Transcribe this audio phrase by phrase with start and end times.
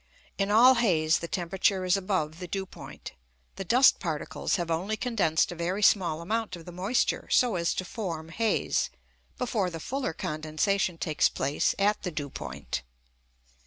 [0.39, 3.11] In all haze the temperature is above the dew point.
[3.55, 7.71] The dust particles have only condensed a very small amount of the moisture so as
[7.75, 8.89] to form haze,
[9.37, 12.81] before the fuller condensation takes place at the dew point.